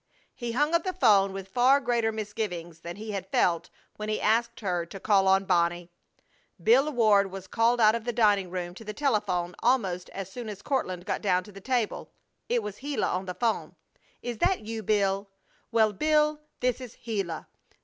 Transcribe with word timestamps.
He 0.33 0.53
hung 0.53 0.73
up 0.73 0.83
the 0.83 0.93
'phone 0.93 1.31
with 1.31 1.47
far 1.49 1.79
greater 1.79 2.11
misgivings 2.11 2.79
than 2.79 2.95
he 2.95 3.11
had 3.11 3.29
felt 3.29 3.69
when 3.97 4.09
he 4.09 4.19
asked 4.19 4.61
her 4.61 4.83
to 4.83 4.99
call 4.99 5.27
on 5.27 5.45
Bonnie. 5.45 5.91
Bill 6.59 6.91
Ward 6.91 7.29
was 7.29 7.45
called 7.45 7.79
out 7.79 7.93
of 7.93 8.03
the 8.03 8.11
dining 8.11 8.49
room 8.49 8.73
to 8.73 8.83
the 8.83 8.95
telephone 8.95 9.53
almost 9.61 10.09
as 10.09 10.27
soon 10.31 10.49
as 10.49 10.63
Courtland 10.63 11.05
got 11.05 11.21
down 11.21 11.43
to 11.43 11.51
the 11.51 11.61
table. 11.61 12.09
It 12.49 12.63
was 12.63 12.79
Gila 12.79 13.05
on 13.09 13.25
the 13.27 13.35
phone: 13.35 13.75
"Is 14.23 14.39
that 14.39 14.61
you 14.65 14.81
Bill? 14.81 15.29
Well, 15.71 15.93
Bill, 15.93 16.41
this 16.61 16.81
is 16.81 16.95
Gila. 17.05 17.47